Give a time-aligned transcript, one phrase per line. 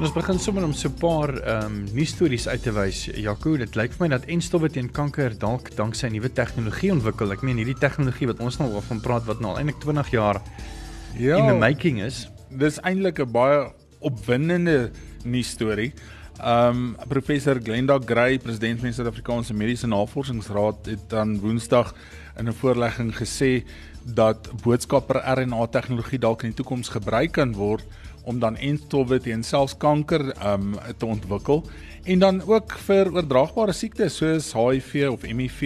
[0.00, 3.04] Ons begin sommer om so 'n paar ehm um, nuusstories uit te wys.
[3.12, 7.32] Jaco, dit lyk vir my dat enstowwe teen kanker dalk danksy nuwe tegnologie ontwikkel.
[7.32, 10.10] Ek meen hierdie tegnologie wat ons nou oor van praat wat nou al eintlik 20
[10.10, 10.40] jaar
[11.18, 12.28] ja, in the making is.
[12.48, 14.90] Dis eintlik 'n baie opwindende
[15.24, 15.92] nuusstorie.
[16.40, 21.94] Ehm um, professor Glenda Gray, president van die Suid-Afrikaanse Mediese Navorsingsraad, het dan Woensdag
[22.38, 23.62] in 'n voorlegging gesê
[24.04, 27.84] dat boodskapper RNA tegnologie dalk in die toekoms gebruik kan word
[28.24, 31.62] om dan entstowwe teen selfs kanker um te ontwikkel
[32.04, 35.62] en dan ook vir oordraagbare siektes soos HIV of HIV,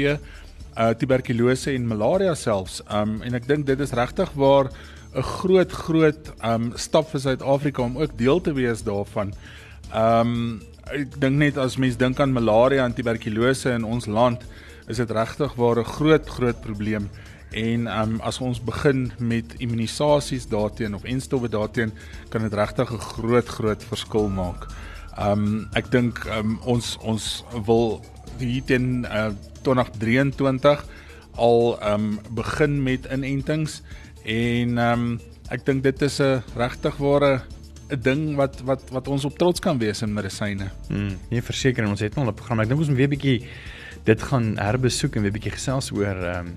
[0.77, 2.83] uh tuberkulose en malaria selfs.
[2.93, 4.69] Um en ek dink dit is regtig waar
[5.17, 9.33] 'n groot groot um stap vir Suid-Afrika om ook deel te wees daarvan.
[9.95, 10.61] Um
[10.93, 14.45] ek dink net as mens dink aan malaria en tuberkulose in ons land,
[14.89, 17.09] is dit regtig waar 'n groot groot probleem
[17.51, 21.93] en um, as ons begin met immunisasies daarteen of enstowwe daarteen
[22.29, 24.67] kan dit regtig 'n groot groot verskil maak.
[25.19, 28.05] Um ek dink um, ons ons wil
[28.39, 29.31] hier teen uh,
[29.63, 30.85] 2023
[31.37, 33.83] al um begin met inentings
[34.25, 37.43] en um ek dink dit is 'n regtig ware
[37.91, 40.71] 'n ding wat wat wat ons op trots kan wees in medisyne.
[40.89, 42.61] Hmm, nee, verseker ons het nog 'n program.
[42.61, 43.47] Ek dink ons moet weer 'n bietjie
[44.05, 46.57] dit gaan herbesoek en weer 'n bietjie gesels oor um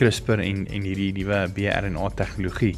[0.00, 2.74] CRISPR en en hierdie nuwe bRNA tegnologie.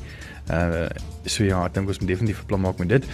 [0.51, 0.91] Uh
[1.25, 3.07] so ja, ek dink ons moet definitief 'n plan maak met dit.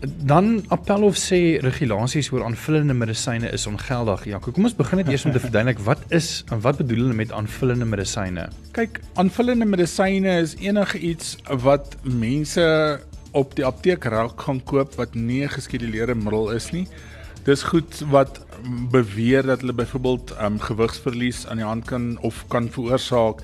[0.00, 4.28] Dan Appelhof sê regulasies oor aanvullende medisyne is ongeldig.
[4.30, 7.16] Ja, kom ons begin net eers om te verduidelik wat is en wat bedoel hulle
[7.18, 8.46] met aanvullende medisyne?
[8.76, 13.00] Kyk, aanvullende medisyne is enige iets wat mense
[13.32, 16.86] op die apteek raak gaan koop wat nie 'n geskeduleerde middel is nie.
[17.48, 18.42] Dis goed wat
[18.92, 23.40] beweer dat hulle byvoorbeeld um gewigsverlies aan die hand kan of kan veroorsaak,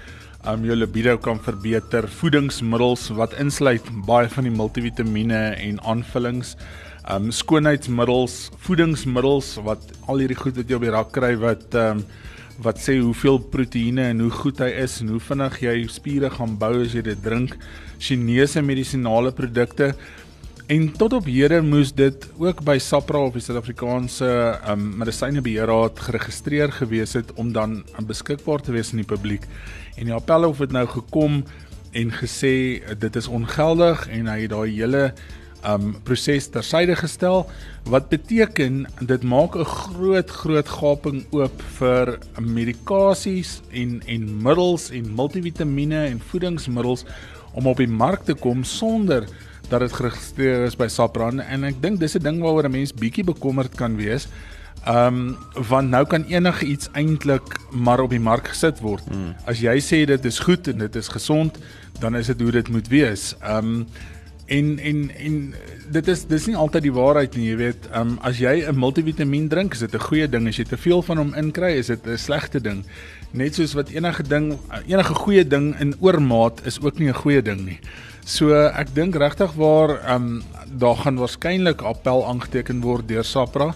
[0.51, 6.53] um jou libido kan verbeter, voedingsmiddels wat insluit baie van die multivitamiene en aanvullings,
[7.15, 8.35] um skoonheidsmiddels,
[8.67, 12.05] voedingsmiddels wat al hierdie goed wat jy op die rak kry wat um
[12.63, 16.53] wat sê hoeveel proteïene en hoe goed hy is en hoe vinnig jy spiere gaan
[16.61, 17.57] bou as jy dit drink.
[17.99, 19.95] Chinese medisinale produkte
[20.67, 24.29] En tot op hede moes dit ook by SAPRA of die Suid-Afrikaanse
[24.73, 29.45] um, Medisynebeheerraad geregistreer gewees het om dan beskikbaar te wees aan die publiek.
[30.01, 31.43] En die appel het nou gekom
[31.93, 35.05] en gesê dit is ongeldig en hy het daai hele
[35.69, 37.45] um proses tersyde gestel
[37.89, 45.15] wat beteken dit maak 'n groot groot gaping oop vir medikasies en en middels en
[45.15, 47.05] multivitamiene en voedingsmiddels
[47.53, 49.29] om op die mark te kom sonder
[49.69, 52.93] dat dit geregistreer is by SAPRAN en ek dink dis 'n ding waaroor 'n mens
[52.93, 54.29] bietjie bekommerd kan wees.
[54.87, 55.37] Um
[55.69, 59.05] want nou kan enige iets eintlik maar op die mark gesit word.
[59.09, 59.33] Hmm.
[59.49, 61.59] As jy sê dit is goed en dit is gesond,
[62.01, 63.35] dan is dit hoe dit moet wees.
[63.41, 63.87] Um
[64.47, 65.55] en en en
[65.91, 67.89] dit is dis nie altyd die waarheid nie, jy weet.
[67.97, 70.49] Um as jy 'n multivitamiin drink, is dit 'n goeie ding.
[70.49, 72.85] As jy te veel van hom inkry, is dit 'n slegte ding.
[73.33, 77.43] Net soos wat enige ding enige goeie ding in oormaat is ook nie 'n goeie
[77.43, 77.81] ding nie.
[78.25, 80.43] So ek dink regtig waar ehm um,
[80.81, 83.75] daar gaan waarskynlik appel aangeteken word deur SAPRA.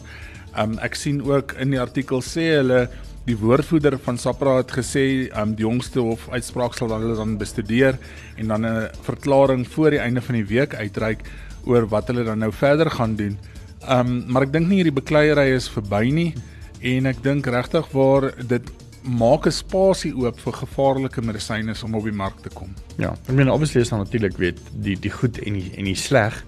[0.55, 2.87] Ehm um, ek sien ook in die artikel sê hulle
[3.27, 7.37] die woordvoerder van SAPRA het gesê ehm um, die jongste hof uitspraak sal hulle dan
[7.37, 8.01] bestudeer
[8.39, 11.29] en dan 'n verklaring voor die einde van die week uitreik
[11.67, 13.37] oor wat hulle dan nou verder gaan doen.
[13.85, 16.35] Ehm um, maar ek dink nie hierdie bekleierery is verby nie
[16.81, 18.65] en ek dink regtig waar dit
[19.09, 22.75] maak 'n spasie oop vir gevaarlike medisyne om op die mark te kom.
[22.97, 25.97] Ja, ek meen obviously is dan natuurlik weet die die goed en die en die
[25.97, 26.45] sleg.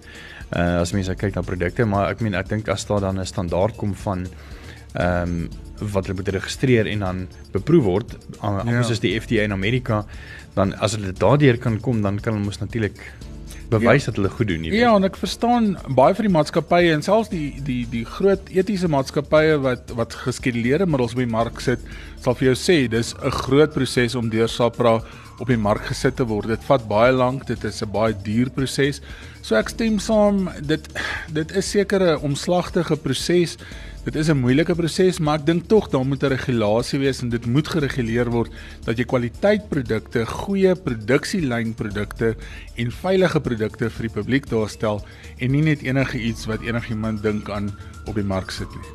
[0.51, 3.25] Uh as mense kyk na produkte, maar ek meen ek dink as daar dan 'n
[3.25, 4.27] standaard kom van
[4.93, 5.49] ehm um,
[5.81, 8.93] wat hulle moet registreer en dan beproef word, anders ja.
[8.93, 10.05] is die FDA in Amerika,
[10.53, 12.99] dan as hulle daardeur kan kom, dan kan hulle mos natuurlik
[13.71, 14.11] bewys ja.
[14.11, 14.83] dat hulle goed doen, jy weet.
[14.83, 18.89] Ja, en ek verstaan baie van die maatskappye en selfs die die die groot etiese
[18.91, 21.83] maatskappye wat wat geskeduleerde middels op die mark sit,
[22.21, 24.99] sal vir jou sê dis 'n groot proses om deur SAPRA
[25.41, 26.51] op die mark gesit te word.
[26.53, 29.01] Dit vat baie lank, dit is 'n baie duur proses.
[29.41, 30.87] So ek stem saam, dit
[31.33, 33.57] dit is seker 'n omslagtige proses.
[34.01, 37.29] Dit is 'n moeilike proses, maar ek dink tog daar moet 'n regulasie wees en
[37.29, 38.51] dit moet gereguleer word
[38.83, 42.35] dat jy kwaliteitprodukte, goeie produksielynprodukte
[42.75, 45.05] en veilige produkte vir die publiek daarstel
[45.37, 48.89] en nie net enige iets wat enigiemand dink aan op die mark sit nie.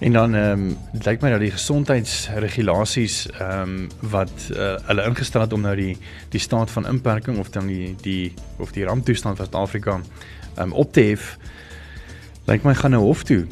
[0.00, 5.04] En dan ehm um, dit lyk my dat die gesondheidsregulasies ehm um, wat uh, hulle
[5.04, 5.96] ingestel het om nou die
[6.30, 10.00] die staat van inperking of dan die die of die ramptoestand van Suid-Afrika
[10.56, 11.36] ehm um, op te hef
[12.46, 13.46] lyk my gaan nou hof toe.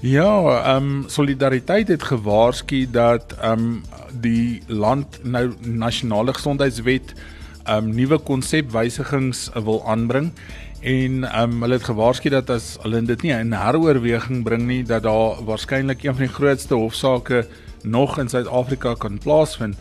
[0.00, 3.82] Ja, ehm um, solidariteit het gewaarsku dat ehm um,
[4.20, 7.12] die land nou nasionale gesondheidswet
[7.64, 10.30] ehm um, nuwe konsepwysigings wil aanbring
[10.80, 14.82] en ehm um, hulle het gewaarsku dat as hulle dit nie in heroorweging bring nie
[14.84, 17.46] dat daar waarskynlik een van die grootste hofsaake
[17.82, 19.76] nog in Suid-Afrika kan plaasvind.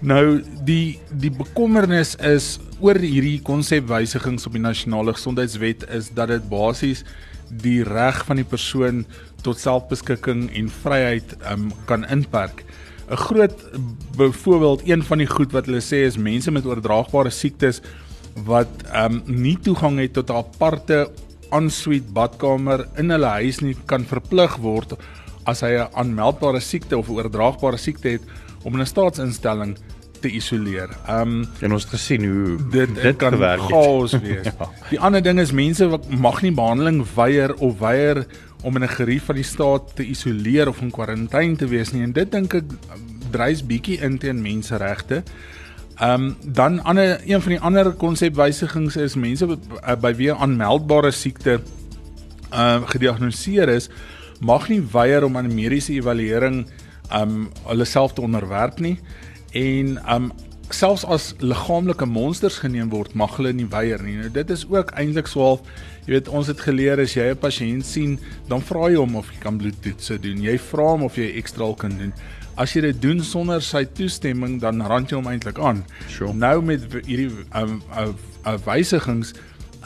[0.00, 6.48] Nou die die bekommernis is oor hierdie konsepwysigings op die nasionale gesondheidswet is dat dit
[6.48, 7.04] basies
[7.60, 9.04] die reg van die persoon
[9.42, 12.64] tot selfbeskikking en vryheid um, kan inperk.
[13.10, 13.64] 'n Groot
[14.16, 17.82] byvoorbeeld een van die goed wat hulle sê is mense met oordraagbare siektes
[18.46, 21.10] wat um nie toegang het tot 'n aparte
[21.50, 24.96] ensuite badkamer in hulle huis nie kan verplig word
[25.44, 28.22] as hy 'n aanmeldbare siekte of oordraagbare siekte het
[28.64, 29.76] om in 'n staatsinstelling
[30.20, 30.88] te isoleer.
[31.10, 33.34] Um en ons het gesien hoe dit, dit kan
[33.68, 34.46] chaos wees.
[34.58, 34.68] ja.
[34.90, 38.26] Die ander ding is mense wat mag nie behandeling weier of weier
[38.62, 42.02] om in 'n gerief van die staat te isoleer of in kwarantyne te wees nie
[42.02, 42.64] en dit dink ek
[43.30, 45.22] dreis bietjie in teen menseregte.
[45.96, 51.10] Ehm um, dan ander een van die ander konsepwysigings is mense uh, by wie aanmeldbare
[51.10, 51.60] siekte
[52.50, 53.88] ehm uh, gediagnoseer is,
[54.40, 56.66] mag nie weier om aan 'n mediese evaluering
[57.10, 58.98] ehm um, hulle self te onderwerp nie
[59.52, 60.32] en ehm um,
[60.74, 64.16] selfs as liggaamlike monsters geneem word, mag hulle nie weier nie.
[64.16, 65.60] Nou dit is ook eintlik swaalf
[66.02, 68.18] Jy weet ons het geleer as jy 'n pasiënt sien,
[68.48, 70.42] dan vra jy hom of hy kan bloedtoetse doen.
[70.42, 72.12] Jy vra hom of jy ekstraal kan doen.
[72.56, 75.84] As jy dit doen sonder sy toestemming, dan rand jy hom eintlik aan.
[76.08, 76.34] Sure.
[76.34, 78.08] Nou met hierdie um, uh,
[78.46, 79.32] uh, wysigings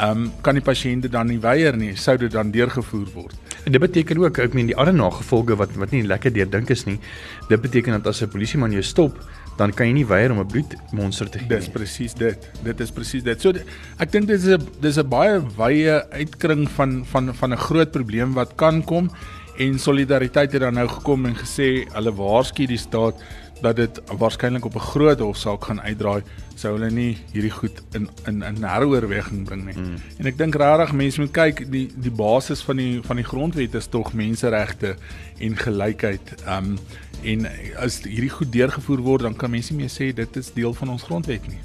[0.01, 3.37] um, kan die pasiënte dan nie weier nie, sou dit dan deurgevoer word.
[3.67, 6.71] En dit beteken ook, ek meen die ander nagevolge wat wat nie lekker deur dink
[6.71, 7.01] is nie.
[7.49, 9.19] Dit beteken dat as 'n polisieman jou stop,
[9.59, 11.49] dan kan jy nie weier om 'n bloedmonster te gee.
[11.49, 12.51] Dis presies dit.
[12.63, 13.41] Dit is presies dit.
[13.41, 13.53] So
[13.99, 17.91] ek dink dit is 'n dis 'n baie wye uitkring van van van 'n groot
[17.91, 19.11] probleem wat kan kom
[19.59, 23.15] en solidariteit het dan nou gekom en gesê hulle waarsku die staat
[23.61, 26.23] dat dit waarskynlik op 'n groot hofsaak gaan uitdraai
[26.55, 29.77] sou hulle nie hierdie goed in in in heroorweging bring nie.
[29.77, 29.97] Mm.
[30.19, 33.75] En ek dink regtig mense moet kyk die die basis van die van die grondwet
[33.75, 34.97] is tog menseregte
[35.39, 36.35] en gelykheid.
[36.49, 36.79] Um
[37.23, 40.75] en as hierdie goed deurgevoer word dan kan mense nie meer sê dit is deel
[40.75, 41.61] van ons grondwet nie.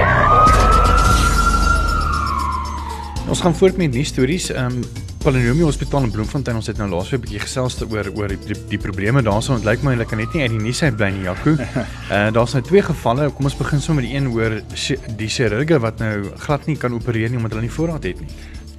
[3.25, 4.51] Ons gaan voort met nuus stories.
[4.53, 6.55] Ehm um, Palenomie Hospitaal in Bloemfontein.
[6.59, 9.55] Ons het nou laasweek 'n bietjie gesels oor oor die die, die probleme daarso.
[9.55, 11.55] Dit lyk my hulle kan net nie uit die nuus uit bly nie, Jaco.
[11.57, 13.31] Eh uh, daar's nou twee gevalle.
[13.31, 14.61] Kom ons begin sommer met die een oor
[15.17, 18.29] die chirurge wat nou glad nie kan opereer nie omdat hulle nie voorraad het nie.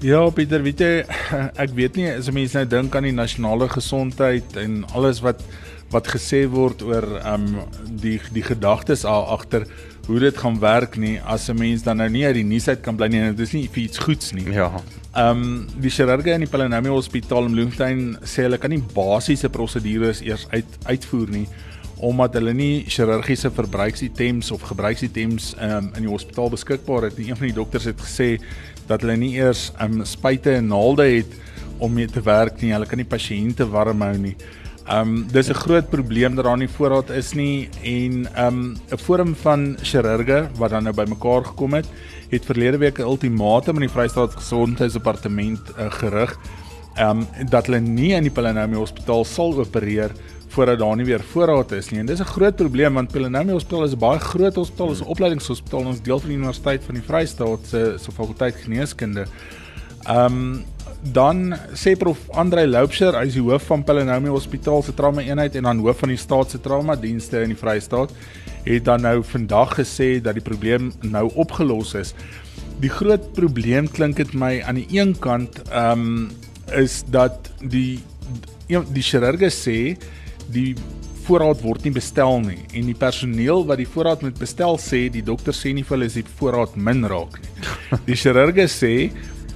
[0.01, 1.05] Ja, Pieter, weet jy,
[1.65, 5.43] ek weet nie as mense nou dink aan die nasionale gesondheid en alles wat
[5.91, 7.59] wat gesê word oor ehm um,
[8.03, 9.67] die die gedagtes agter
[10.07, 12.81] hoe dit gaan werk nie as 'n mens dan nou nie uit die nuus uit
[12.81, 13.21] kan bly nie.
[13.35, 14.53] Dit is nie vir iets goeds nie.
[14.53, 14.71] Ja.
[15.15, 19.49] Ehm um, die chirurge in die Palanamu Hospitaal in Bloemfontein sê hulle kan nie basiese
[19.49, 21.47] prosedures eers uit uitvoer nie
[21.97, 27.31] omdat hulle nie chirurgiese verbruiksitems of gebruiksitems um, in die hospitaal beskikbaar het nie.
[27.31, 28.37] Een van die dokters het gesê
[28.87, 31.33] dat hulle nie eers um, spuite en naalde het
[31.79, 32.75] om mee te werk nie.
[32.75, 34.37] Hulle kan nie pasiënte warm hou nie.
[34.87, 38.77] Ehm um, dis 'n groot probleem dat daar nie voorraad is nie en ehm um,
[38.91, 41.87] 'n forum van chirurge wat dan nou bymekaar gekom het,
[42.31, 46.39] het verlede week 'n ultimatum aan die Vrystaat Gesondheidsdepartement uh, gerig
[46.95, 50.11] ehm um, dat hulle nie in die Pelanomi Hospitaal sal opereer
[50.49, 52.01] voordat daar nie weer voorraad is nie.
[52.01, 55.13] En dis 'n groot probleem want Pelanomi Hospitaal is 'n baie groot hospitaal, is 'n
[55.15, 59.27] opleidingshospitaal, ons deel van die Universiteit van die Vrystaat se se fakulteit geneeskunde.
[60.05, 60.65] Ehm um,
[61.03, 65.57] dan sê prof Andre Loupsher, hy is die hoof van Pelanomi Hospitaal se trauma eenheid
[65.59, 68.15] en dan hoof van die staat se trauma dienste in die Vrystaat,
[68.67, 72.15] het dan nou vandag gesê dat die probleem nou opgelos is.
[72.83, 76.29] Die groot probleem klink dit my aan die een kant ehm um,
[76.75, 78.03] is dat die
[78.67, 79.95] die chirurge sê
[80.51, 80.75] die
[81.27, 85.23] voorraad word nie bestel nie en die personeel wat die voorraad moet bestel sê die
[85.27, 87.53] dokter sê nie vir hulle is die voorraad min raak nie.
[88.11, 88.93] Die chirurge sê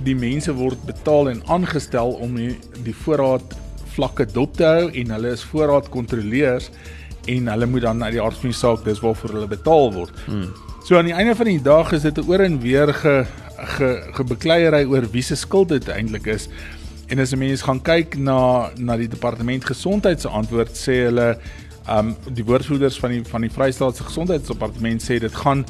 [0.04, 2.54] die mense word betaal en aangestel om die,
[2.84, 3.56] die voorraad
[3.94, 6.70] vlakke dop te hou en hulle is voorraadkontrolleurs
[7.28, 10.24] en hulle moet dan uit die aard van die saak dis waarvoor hulle betaal word.
[10.26, 10.50] Hmm.
[10.86, 13.26] So aan die einde van die dag is dit 'n oor en weer ge
[13.60, 16.48] ge gebekleierery oor wie se skuld dit eintlik is.
[17.08, 21.38] En as 'n mens gaan kyk na na die departement gesondheid se antwoord sê hulle
[21.88, 25.64] um die woordvoerders van die van die Vrystaatse Gesondheidsdepartement sê dit gaan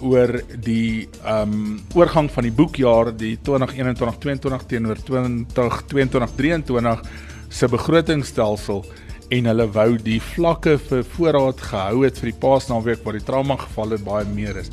[0.00, 7.04] oor die um oorgang van die boekjaar die 2021-2022 teenoor 2022-2023
[7.50, 8.84] se begrotingstelsel
[9.30, 13.56] en hulle wou die vlakke vir voorraad gehou het vir die Paasnaweek waar die trauma
[13.60, 14.70] gevalle baie meer is.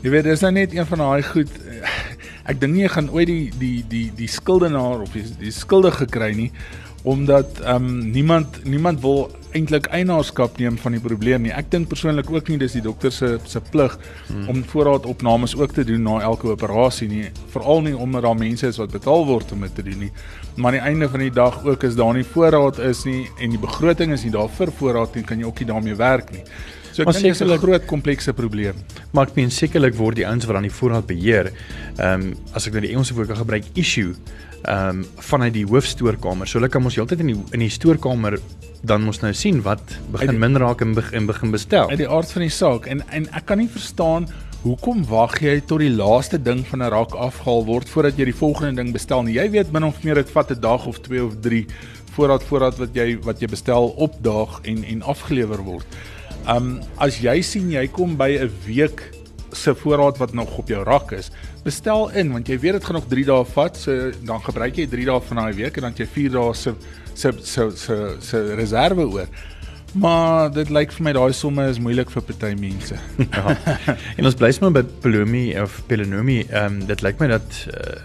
[0.00, 1.52] Jy weet, dis nou net een van daai goed
[2.50, 6.06] ek dink nie jy gaan ooit die die die die skuldenaar of die, die skuldige
[6.10, 6.50] kry nie
[7.08, 11.52] omdat ehm um, niemand niemand wil eintlik eienaarskap neem van die probleem nie.
[11.54, 13.96] Ek dink persoonlik ook nie dis die dokter se se plig
[14.28, 14.48] hmm.
[14.52, 18.80] om voorraadopnames ook te doen na elke operasie nie, veral nie omdat daar mense is
[18.80, 20.10] wat betaal word om dit te doen nie.
[20.56, 23.56] Maar aan die einde van die dag ook is daar nie voorraad is nie en
[23.56, 26.44] die begroting is nie daar vir voorraad nie, kan jy ook nie daarmee werk nie.
[26.90, 28.74] So ek dink dit is 'n groot komplekse probleem.
[29.12, 31.52] Maar ek meen sekerlik word die ouens wat aan die voorraad beheer,
[31.98, 34.14] ehm um, as ek nou die Engelse woord kan gebruik, issue
[34.64, 36.46] ehm um, vanuit die hoofstoorkamer.
[36.46, 38.38] So hulle kan mos heeltyd in die in die stoorkamer
[38.82, 39.82] dan mos nou sien wat
[40.12, 41.90] begin min raak en begin begin bestel.
[41.90, 44.28] Uit die aard van die saak en en ek kan nie verstaan
[44.62, 48.40] hoekom wag jy tot die laaste ding van 'n rak afgehaal word voordat jy die
[48.40, 49.34] volgende ding bestel nie.
[49.34, 51.66] Jy weet min of meer dit vat 'n dag of 2 of 3
[52.12, 55.86] voordat voordat wat jy wat jy bestel opdaag en en afgelewer word.
[56.48, 59.19] Um as jy sien jy kom by 'n week
[59.52, 61.30] se voorraad wat nog op jou rak is,
[61.64, 63.76] bestel in want jy weet dit gaan nog 3 dae vat.
[63.76, 66.74] So dan gebruik jy 3 dae van daai week en dan jy 4 dae se
[67.14, 69.28] se se se se reserve oor.
[69.98, 72.96] Maar dit lyk vir my daai somme is moeilik vir party mense.
[73.18, 73.56] ja.
[74.16, 76.44] En ons bly sommer by Pelomi of Pelonomi.
[76.48, 77.96] Ehm um, dit lyk my dat uh,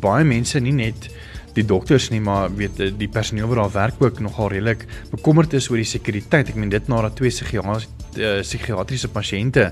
[0.00, 1.10] baie mense nie net
[1.56, 5.70] die dokters nie maar weet die personeel wat daar werk ook nogal redelik bekommerd is
[5.70, 6.52] oor die sekuriteit.
[6.52, 9.70] Ek meen dit nadat twee psigiatriese uh, psigiatriese pasiënte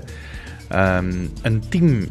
[0.75, 2.07] ehm um, intiem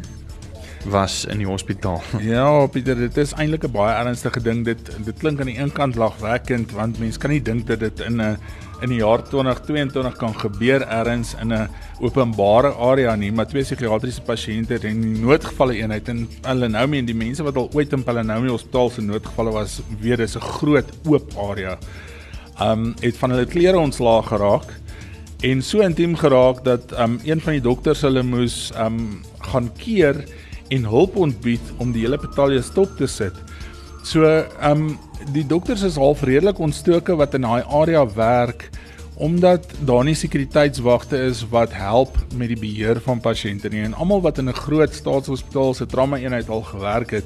[0.89, 2.01] was in die hospitaal.
[2.33, 4.65] Ja, Pieter, dit is eintlik 'n baie ernstige ding.
[4.65, 7.99] Dit dit klink aan die een kant lagwekkend want mense kan nie dink dat dit
[7.99, 8.37] in 'n
[8.81, 11.69] in die jaar 2022 kan gebeur ergens in 'n
[11.99, 17.15] openbare area nie, maar twee psigiatriese pasiënte in die noodgevalle eenheid in Palanomi en die
[17.15, 21.37] mense wat al ooit in Palanomi Hospitaal se noodgevalle was, weet dis 'n groot oop
[21.37, 21.77] area.
[22.61, 24.84] Um het van hulle klere ontslaag geraak
[25.45, 29.21] en so intiem geraak dat um een van die dokters hulle moes um
[29.51, 30.23] gaan keer
[30.73, 33.35] en hulp ontbied om die hele betalje stop te sit.
[34.05, 34.25] So,
[34.61, 34.95] um,
[35.33, 38.69] die dokters is half redelik ontstoke wat in daai area werk
[39.15, 43.85] omdat daar nie sekuriteitswagte is wat help met die beheer van pasiënte nie.
[43.87, 47.25] En almal wat in 'n groot staatshospitaal se trauma eenheid al gewerk het,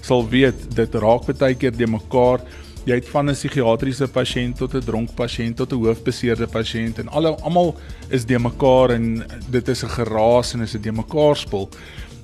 [0.00, 2.40] sal weet dit raak baie keer de mekaar.
[2.90, 7.08] Jy het van 'n psigiatriese pasiënt tot 'n dronk pasiënt tot 'n hoofbeseerde pasiënt en
[7.08, 7.76] alle almal
[8.08, 11.68] is de mekaar en dit is 'n geraas en is 'n de mekaar spul.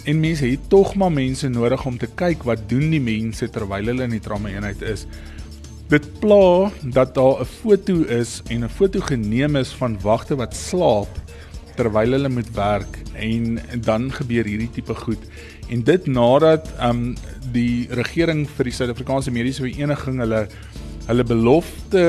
[0.05, 3.87] En mense het tog maar mense nodig om te kyk wat doen die mense terwyl
[3.87, 5.07] hulle in die trauma eenheid is.
[5.89, 10.55] Dit pla dat daar 'n foto is en 'n foto geneem is van wagte wat
[10.55, 11.09] slaap
[11.77, 15.23] terwyl hulle moet werk en dan gebeur hierdie tipe goed.
[15.69, 17.15] En dit nadat um
[17.53, 20.47] die regering vir die Suid-Afrikaanse Mediese Vereniging hulle
[21.07, 22.05] hulle belofte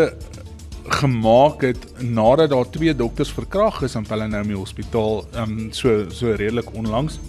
[0.98, 6.70] gemaak het nadat daar twee dokters verkragt is in Palanomi Hospitaal um so so redelik
[6.74, 7.20] onlangs.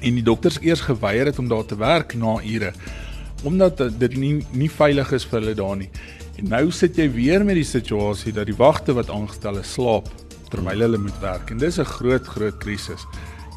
[0.00, 2.72] En die dokters eers geweier het om daar te werk na ure
[3.46, 5.90] omdat dit nie nie veilig is vir hulle daar nie.
[6.38, 10.10] En nou sit jy weer met die situasie dat die wagte wat aangestel is slaap
[10.50, 11.50] terwyl hulle moet werk.
[11.50, 13.06] En dis 'n groot groot krisis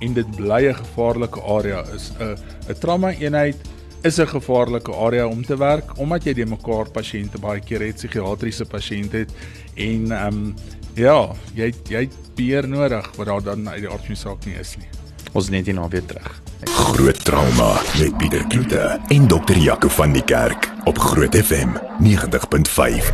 [0.01, 2.35] en dit bly 'n gevaarlike area is 'n
[2.69, 3.57] 'n trauma eenheid
[4.03, 7.95] is 'n gevaarlike area om te werk omdat jy die mekaar pasiënte baie keer het
[7.95, 9.31] psigiatriese pasiënte het
[9.75, 10.55] en ehm um,
[10.95, 14.55] ja jy jy beheer nodig wat daar dan uit die aard van die saak nie
[14.59, 14.89] is nie
[15.31, 16.41] Ons net hierna weer terug.
[16.67, 23.13] Groot trauma met Pieter Kloete en dokter Jaco van die Kerk op Groot FM 90.5.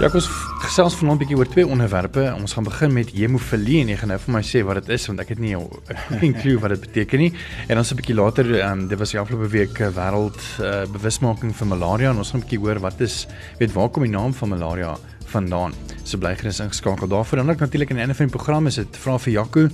[0.00, 2.30] Jaco gesels vanaand 'n bietjie oor twee onderwerpe.
[2.38, 5.06] Ons gaan begin met hemofilie en jy gaan nou vir my sê wat dit is
[5.06, 5.56] want ek het nie
[6.22, 7.32] 'n klou wat dit beteken nie.
[7.66, 11.56] En dan so 'n bietjie later, um, dit was die afgelope week wêreld uh, bewusmaking
[11.56, 13.26] vir malaria en ons gaan 'n bietjie hoor wat is
[13.58, 14.96] weet waar kom die naam van malaria
[15.26, 15.72] vandaan.
[16.04, 17.38] So bly gerus ingeskakel daarvoor.
[17.38, 19.68] Dan natuurlik in 'n ander van die program is dit vra vir Jaco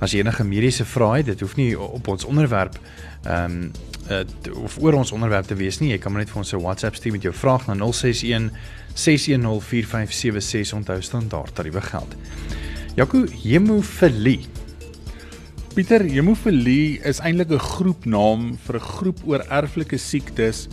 [0.00, 1.26] as jy enige mediese vrae het.
[1.26, 2.78] Dit hoef nie op ons onderwerp
[3.24, 3.72] ehm um,
[4.10, 5.90] uh, of oor ons onderwerp te wees nie.
[5.90, 8.50] Jy kan maar net vir ons 'n WhatsApp stuur met jou vraag na 061
[8.94, 12.14] 6104576 onthou standaard tariewe geld.
[12.96, 14.46] Jaco, hemofilie.
[15.74, 20.68] Pieter, hemofilie is eintlik 'n groepnaam vir 'n groep oor erflike siektes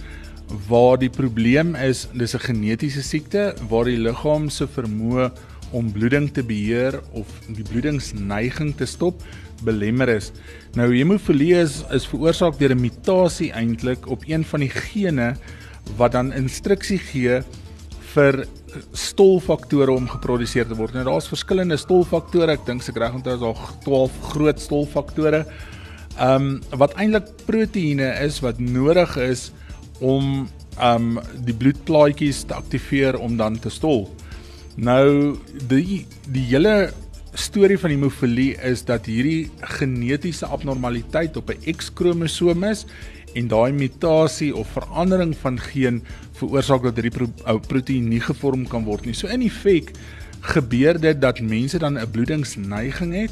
[0.67, 5.31] waar die probleem is dis 'n genetiese siekte waar die liggaam se vermoë
[5.71, 9.23] om bloeding te beheer of die bloedingsneiging te stop
[9.65, 10.31] belemmer is.
[10.77, 15.35] Nou hemofilie is, is veroorsaak deur 'n mutasie eintlik op een van die gene
[15.97, 17.41] wat dan instruksie gee
[18.13, 18.45] vir
[18.93, 20.93] stolfaktore om geproduseer te word.
[20.93, 22.51] Nou daar's verskillende stolfaktore.
[22.51, 25.45] Ek dink se reg onthou is daar 12 groot stolfaktore.
[26.19, 29.51] Ehm um, wat eintlik proteïene is wat nodig is
[29.99, 30.47] om
[30.79, 34.07] um die bloedplaatjies te aktiveer om dan te stol.
[34.79, 35.35] Nou
[35.67, 36.91] die die hele
[37.35, 42.85] storie van hemofilie is dat hierdie genetiese abnormaliteit op 'n X-kromosoom is
[43.35, 46.01] en daai mutasie of verandering van geen
[46.39, 49.13] veroorsaak dat hierdie pro ou proteïen nie gevorm kan word nie.
[49.13, 49.91] So in effek
[50.41, 53.31] gebeur dit dat mense dan 'n bloedingsneiging het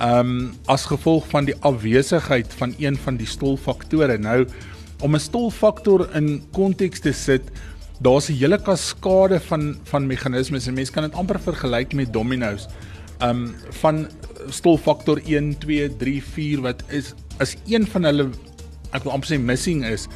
[0.00, 4.18] um as gevolg van die afwesigheid van een van die stolfaktore.
[4.18, 4.46] Nou
[5.00, 7.42] om 'n stolfaktor in konteks te sit,
[8.00, 12.68] daar's 'n hele kaskade van van meganismes en mense kan dit amper vergelyk met dominos.
[13.22, 14.06] Um van
[14.48, 18.30] stolfaktor 1, 2, 3, 4 wat is as een van hulle
[18.92, 20.08] ek wil amper sê missing is,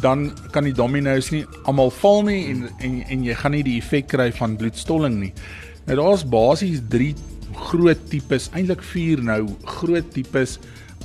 [0.00, 3.78] dan kan die dominos nie almal val nie en en en jy gaan nie die
[3.78, 5.32] effek kry van bloedstolling nie.
[5.86, 7.14] Nou daar's basies 3
[7.54, 10.58] groot tipes, eintlik 4 nou, groot tipes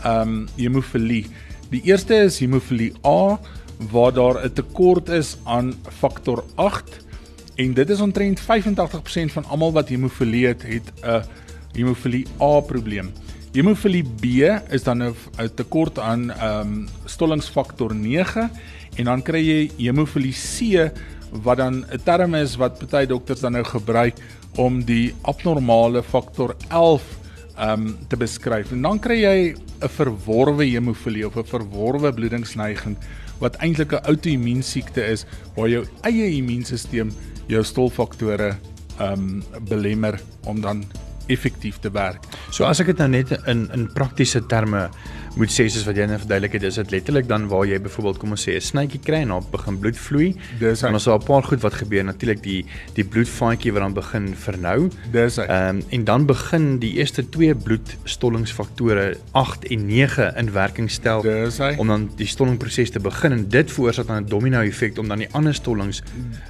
[0.06, 1.26] um hemofilie.
[1.70, 3.40] Die eerste is hemofilie A
[3.92, 7.00] waar daar 'n tekort is aan faktor 8
[7.56, 11.24] en dit is omtrent 85% van almal wat hemofilie het, het 'n
[11.72, 13.12] hemofilie A probleem.
[13.52, 14.26] Hemofilie B
[14.70, 15.16] is dan 'n
[15.56, 18.52] tekort aan ehm um, stollingsfaktor 9
[18.96, 20.92] en dan kry jy hemofilie C
[21.32, 24.18] wat dan 'n term is wat baie dokters dan nou gebruik
[24.56, 27.04] om die abnormale faktor 11
[27.60, 28.72] um te beskryf.
[28.72, 32.98] En dan kry jy 'n verworwe hemofilie of 'n verworwe bloedingsneiging
[33.40, 35.26] wat eintlik 'n outoimmuunsiekte is
[35.56, 37.10] waar jou eie immuunstelsel
[37.48, 38.56] jou stolfaktore
[39.00, 40.84] um belemmer om dan
[41.28, 42.26] effektief te werk.
[42.52, 44.90] So as ek dit nou net in in praktiese terme
[45.40, 48.18] moet sê soos wat jy net verduidelik het, is dit letterlik dan waar jy byvoorbeeld
[48.20, 50.36] kom ons sê 'n snytjie kry en dan begin bloed vloei.
[50.60, 53.94] Dis en ons het 'n paar goed wat gebeur natuurlik die die bloedvaatjie wat dan
[53.94, 54.90] begin vernou.
[55.12, 55.44] Dis hy.
[55.44, 61.22] Ehm um, en dan begin die eerste twee bloedstollingsfaktore 8 en 9 in werking stel
[61.22, 61.76] Dis hy.
[61.78, 65.20] om dan die stollingproses te begin en dit veroorsaak dan 'n domino effek om dan
[65.20, 66.04] die ander stollings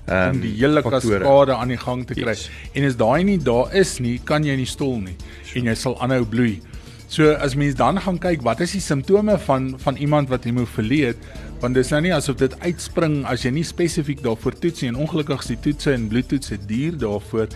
[0.07, 2.33] ehm um, die hele kaskade aan die gang te kry.
[2.33, 2.49] Yes.
[2.73, 5.59] En as daai nie daar is nie, kan jy nie stol nie sure.
[5.59, 6.61] en jy sal aanhou bloei.
[7.09, 11.07] So as mens dan gaan kyk wat is die simptome van van iemand wat hemofilie
[11.07, 11.23] het,
[11.61, 15.41] want dis nou nie asof dit uitspring as jy nie spesifiek daarvoor toets nie ongelukkig
[15.41, 17.49] is die toetse en bloedtoetse duur daarvoor.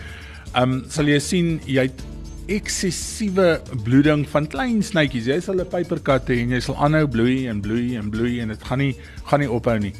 [0.54, 2.02] Ehm um, sal jy sien jy het
[2.50, 5.30] eksessiewe bloeding van klein snytjies.
[5.30, 8.48] Jy sal 'n pyperkat hê en jy sal aanhou bloei en bloei en bloei en
[8.48, 8.96] dit gaan nie
[9.30, 9.94] gaan nie ophou nie.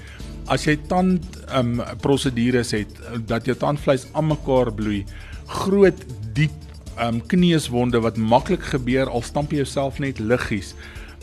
[0.50, 2.90] As jy tand ehm um, prosedures het
[3.26, 5.04] dat jou tandvleis almekaar bloei,
[5.46, 6.63] groot diep
[7.00, 10.74] um kneuswonde wat maklik gebeur al stamp jy jouself net liggies.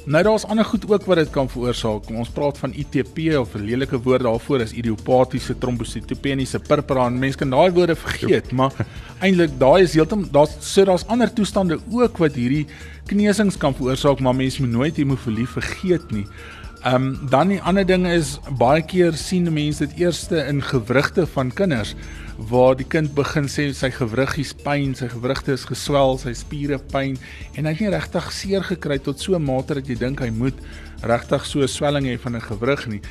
[0.09, 2.07] Nou daar's ander goed ook wat dit kan veroorsaak.
[2.09, 7.09] Ons praat van ITP of 'n lelike woord daarvoor is idiopatiese trombositopeniese purpura.
[7.09, 8.73] Mense kan daai woorde vergeet, maar
[9.21, 12.65] eintlik daai is heeltemal daar's so daar's ander toestande ook wat hierdie
[13.05, 16.25] kneusings kan veroorsaak, maar mense moet nooit hemofilie vergeet nie.
[16.81, 21.27] Ehm um, dan die ander ding is baie keer sien mense dit eerste in gewrigte
[21.29, 21.91] van kinders
[22.49, 27.19] waar die kind begin sê sy gewriggies pyn, sy gewrigte is geswel, sy spiere pyn
[27.53, 30.31] en hy het nie regtig seer gekry tot so 'n mate dat jy dink hy
[30.31, 30.57] moet
[31.05, 33.01] regtig so 'n swelling hê van 'n gewrig nie.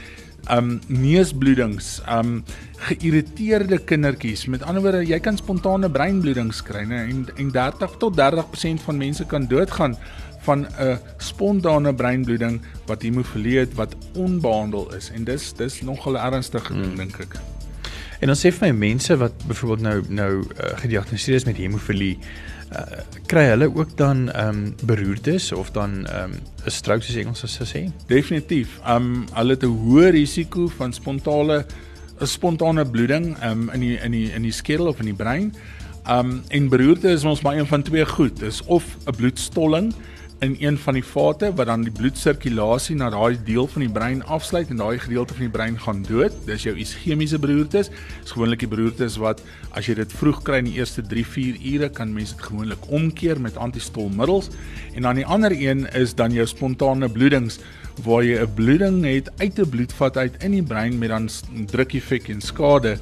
[0.49, 2.45] Um neusbloedings, um
[2.89, 4.47] geïrriteerde kindertjies.
[4.47, 7.05] Met ander woorde, jy kan spontane breinbloedings kry, né?
[7.09, 9.97] En en 30 tot 30% van mense kan doodgaan
[10.41, 16.69] van 'n spontane breinbloeding wat hemofilie het wat onbehandel is en dis dis nogal ernstig
[16.69, 16.97] hmm.
[16.97, 17.37] dink ek.
[18.21, 22.19] En dan sê vir my mense wat byvoorbeeld nou nou uh, gediagnoseer is met hemofilie,
[22.73, 27.17] uh, kry hulle ook dan ehm um, beroertes of dan ehm um, 'n stroke soos
[27.17, 27.91] Engels sou sê?
[28.07, 28.79] Definitief.
[28.85, 31.65] Ehm um, hulle het 'n hoë risiko van spontane
[32.21, 35.15] 'n spontane bloeding ehm um, in die in die in die skedel of in die
[35.15, 35.55] brein.
[36.05, 38.39] Ehm um, en beroerte is ons maar een van twee goed.
[38.39, 39.95] Dis of 'n bloedstolling
[40.41, 44.23] in een van die vate wat dan die bloedsirkulasie na daai deel van die brein
[44.25, 46.33] afsluit en daai gedeelte van die brein gaan dood.
[46.47, 47.91] Dis jou ischemiese beroertes.
[48.23, 49.43] Dis gewoonlik die beroertes wat
[49.77, 53.41] as jy dit vroeg kry in die eerste 3-4 ure kan mense dit gewoonlik omkeer
[53.41, 54.49] met antistolmiddels.
[54.95, 57.61] En dan die ander een is dan jou spontane bloedings
[58.05, 61.29] waar jy 'n bloeding het uit 'n bloedvat uit in die brein met dan
[61.67, 62.99] druk effek en skade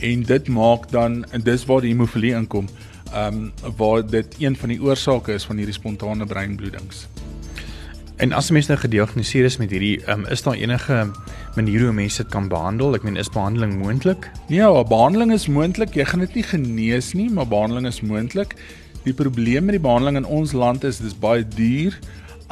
[0.00, 2.68] en dit maak dan en dis waar die hemofilie inkom
[3.12, 7.06] ehm um, waar dit een van die oorsake is van hierdie spontane breinbloedings.
[8.16, 11.10] En as mense nou gediagnoseer is met hierdie, ehm um, is daar enige
[11.56, 12.94] maniere hoe mense dit kan behandel?
[12.94, 14.30] Ek meen is behandeling moontlik?
[14.48, 15.96] Ja, behandeling is moontlik.
[15.98, 18.54] Jy gaan dit nie genees nie, maar behandeling is moontlik.
[19.02, 21.98] Die probleem met die behandeling in ons land is dis baie duur.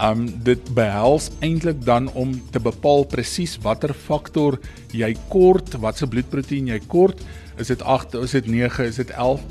[0.01, 4.59] Um dit behels eintlik dan om te bepaal presies watter faktor
[4.97, 7.23] jy kort, watse bloedproteïen jy kort.
[7.61, 9.45] Is dit 8, is dit 9, is dit 11?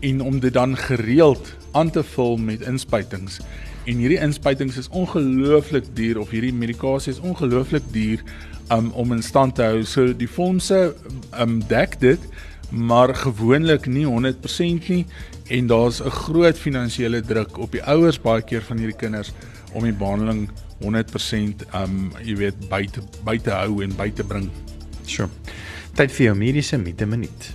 [0.00, 3.40] En om dit dan gereeld aan te vul met inspuitings.
[3.84, 8.22] En hierdie inspuitings is ongelooflik duur of hierdie medikasie is ongelooflik duur
[8.72, 9.84] um, om in stand te hou.
[9.84, 10.94] So die fondse
[11.38, 12.22] um, dek dit,
[12.70, 15.04] maar gewoonlik nie 100% nie
[15.46, 19.32] en daar's 'n groot finansiële druk op die ouers baie keer van hierdie kinders
[19.72, 24.50] om die behandeling 100% um jy weet buite buite hou en buite bring.
[25.06, 25.28] Sure.
[25.94, 27.54] Tyd vir jou mediese minuut.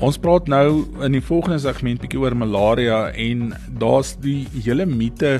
[0.00, 3.50] Ons praat nou in die volgende segment bietjie oor malaria en
[3.82, 5.34] daar's die hele mite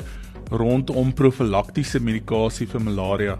[0.52, 3.38] rondom profylaktiese medikasie vir malaria.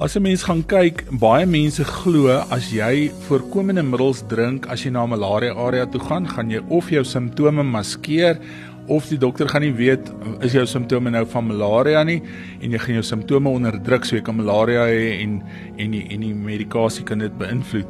[0.00, 4.90] As 'n mens gaan kyk, baie mense glo as jy voorkomende middels drink as jy
[4.90, 8.40] na 'n malaria area toe gaan, gaan jy of jou simptome maskeer
[8.88, 10.10] of die dokter gaan nie weet
[10.42, 12.22] is jou simptome nou van malaria nie
[12.60, 15.42] en jy gaan jou simptome onderdruk so jy kan malaria hê en
[15.78, 17.86] en die en die medikasie kan dit beïnvloed.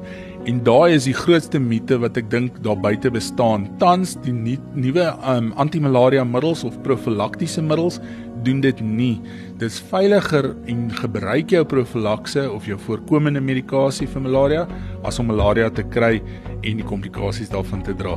[0.48, 3.66] En daai is die grootste mite wat ek dink daar buite bestaan.
[3.79, 7.98] Tans die nuwe um, antimalaria middels of profylaktiese middels
[8.46, 9.20] doen dit nie.
[9.61, 14.64] Dis veiliger en gebruik jou profylakse of jou voorkomende medikasie vir malaria
[15.05, 16.16] as om malaria te kry
[16.64, 18.16] en die komplikasies daarvan te dra.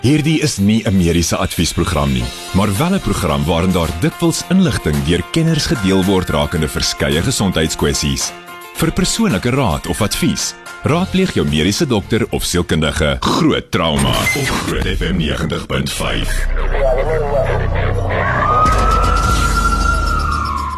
[0.00, 4.96] Hierdie is nie 'n mediese adviesprogram nie, maar wel 'n program waarin daar dikwels inligting
[5.04, 8.32] deur kenners gedeel word rakende verskeie gesondheidskwessies.
[8.76, 13.16] Vir persoonlike raad of advies, raadpleeg jou mediese dokter of sielkundige.
[13.20, 16.34] Groot trauma op Groot FM 90.5.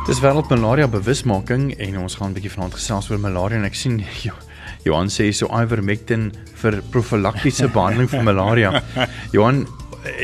[0.09, 3.75] Dis wêreld malaria bewusmaking en ons gaan 'n bietjie vanaand gesels oor malaria en ek
[3.75, 4.05] sien
[4.87, 6.33] Johan sê so ivermectin
[6.63, 8.83] vir profylaktiese behandeling vir malaria.
[9.37, 9.67] Johan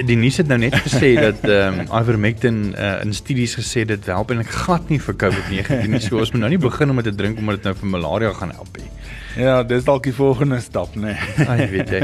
[0.06, 4.06] die nuus het nou net gesê dat ehm um, ivermectin uh, in studies gesê dit
[4.10, 6.02] help en ek gat nie vir COVID-19 nie.
[6.04, 8.32] So ons moet nou nie begin om dit te drink omdat dit nou vir malaria
[8.38, 8.90] gaan help nie.
[9.40, 11.16] Ja, dis dalk die volgende stap, né?
[11.16, 11.48] Nee.
[11.50, 12.02] Ai, weet jy.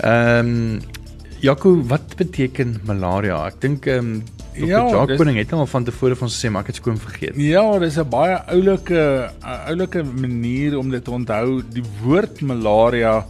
[0.00, 1.00] Ehm um,
[1.42, 3.40] Jaco, wat beteken malaria?
[3.50, 4.22] Ek dink ehm um,
[4.52, 7.36] Ja, Jacques Koning het al van tevore van gesê maar ek het skoon vergeet.
[7.40, 11.62] Ja, dis 'n baie oulike oulike manier om dit te onthou.
[11.72, 13.24] Die woord malaria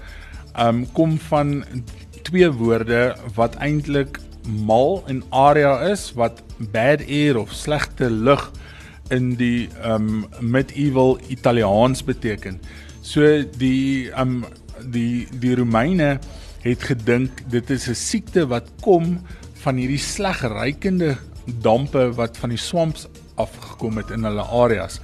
[0.52, 1.62] ehm um, kom van
[2.32, 4.16] twee woorde wat eintlik
[4.64, 6.40] mal en area is wat
[6.72, 8.46] bad air of slegte lug
[9.12, 12.56] in die um medieval Italiaans beteken.
[13.04, 14.46] So die um
[14.80, 16.18] die die Romeine
[16.64, 19.20] het gedink dit is 'n siekte wat kom
[19.60, 21.18] van hierdie sleg rykende
[21.60, 25.00] dampe wat van die swamps afgekom het in hulle areas.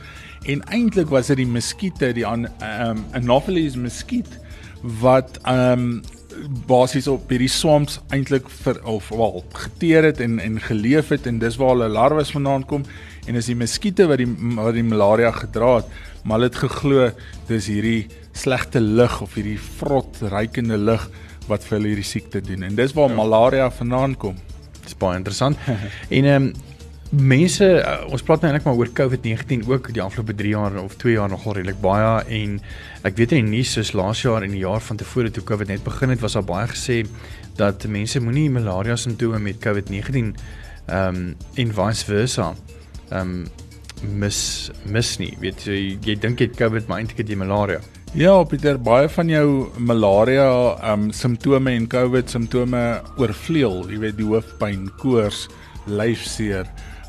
[0.49, 4.41] En eintlik was dit die muskiete, die um Anopheles muskiet
[4.81, 6.01] wat um
[6.69, 11.41] basies op hierdie swamps eintlik vir of wel geteer het en en geleef het en
[11.43, 12.85] dis waar hulle larwes vandaan kom
[13.27, 15.91] en is die muskiete wat die wat die malaria gedra het
[16.23, 17.09] maar hulle het geglo
[17.49, 21.09] dis hierdie slegte lug of hierdie vrot rykende lug
[21.49, 23.19] wat vir hulle hierdie siekte doen en dis waar ja.
[23.21, 24.39] malaria vandaan kom
[24.85, 25.59] dis baie interessant
[26.17, 26.53] en ehm um,
[27.11, 30.97] mense uh, ons praat nou eintlik maar oor COVID-19 ook die afgelope 3 jaar of
[31.01, 32.59] 2 jaar nogal redelik baie en
[33.09, 35.73] ek weet in die nuus soos laas jaar en die jaar van tevore toe COVID
[35.73, 37.05] net begin het was daar baie gesê
[37.57, 40.35] dat mense moenie malaria simptome met COVID-19
[40.89, 41.25] ehm um,
[41.57, 42.53] en vice versa
[43.11, 43.49] ehm um,
[44.03, 45.33] mis mis nie.
[45.43, 47.81] Weet jy jy dink jy het COVID maar eintlik het jy malaria.
[48.17, 52.85] Ja, Pieter, baie van jou malaria ehm um, simptome en COVID simptome
[53.17, 55.47] oorvleuel, jy weet die hoofpyn, koors,
[55.87, 56.69] lyfseer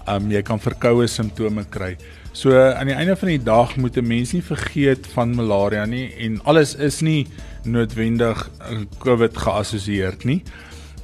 [0.10, 1.96] um, jy kan verkoue simptome kry.
[2.34, 6.14] So aan die einde van die dag moet 'n mens nie vergeet van malaria nie
[6.18, 7.28] en alles is nie
[7.64, 8.50] noodwendig
[9.00, 10.44] COVID geassosieer nie.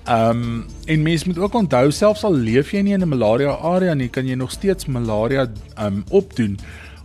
[0.06, 3.58] Ehm um, en mens moet ook onthou selfs al leef jy nie in 'n malaria
[3.58, 6.60] area nie, kan jy nog steeds malaria ehm um, opdoen.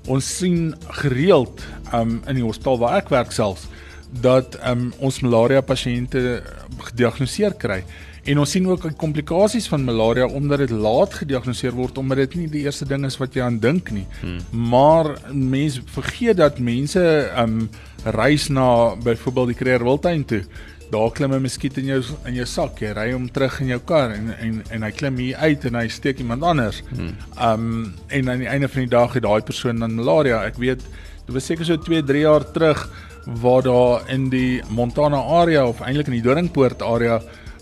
[0.07, 3.69] Ons sien gereeld ehm um, in die hospitaal waar ek werk selfs
[4.11, 6.43] dat um, ons malaria pasiënte
[6.91, 7.85] gediagnoseer kry
[8.29, 12.49] En ons sien ook komplikasies van malaria omdat dit laat gediagnoseer word omdat dit nie
[12.53, 14.05] die eerste ding is wat jy aan dink nie.
[14.21, 14.41] Hmm.
[14.71, 17.01] Maar mense vergeet dat mense
[17.41, 17.65] um
[18.05, 20.45] reis na byvoorbeeld die Kruger Wildtuin toe
[20.91, 22.81] daar klim 'n muskiet in jou in jou sak.
[22.81, 25.75] Jy ry hom terug in jou kar en en en hy klim hier uit en
[25.75, 26.83] hy steek iemand anders.
[26.91, 27.17] Hmm.
[27.41, 30.45] Um en aan die einde van die dag het daai persoon dan malaria.
[30.45, 30.81] Ek weet
[31.27, 32.91] dit was seker so 2, 3 jaar terug
[33.39, 37.21] waar daar in die Montana area of eintlik in die Doringpoort area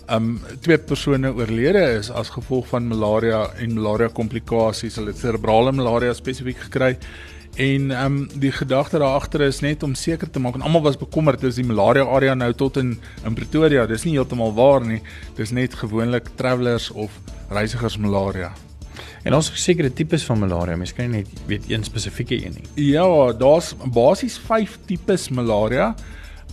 [0.09, 4.97] um twee persone oorlede is as gevolg van malaria en malaria komplikasies.
[4.97, 6.95] Hulle het cerebrale malaria spesifiek gekry.
[7.59, 10.81] En ehm um, die gedagte daar agter is net om seker te maak en almal
[10.81, 13.85] was bekommerd dis die malaria area nou tot in in Pretoria.
[13.85, 15.01] Dis nie heeltemal waar nie.
[15.35, 17.11] Dis net gewoonlik travelers of
[17.49, 18.53] reisigers malaria.
[19.23, 20.77] En ons sekere tipes van malaria.
[20.79, 22.89] Mens kan nie net weet een spesifieke een nie.
[22.91, 25.95] Ja, daar's basies 5 tipes malaria.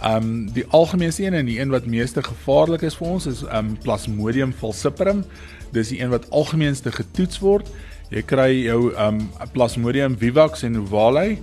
[0.03, 3.43] Ehm um, die algemeenste een en die een wat meeste gevaarlik is vir ons is
[3.43, 5.25] ehm um, Plasmodium falciparum.
[5.73, 7.71] Dis die een wat algemeenste getoets word.
[8.11, 11.39] Jy kry jou um Plasmodium vivax en ovale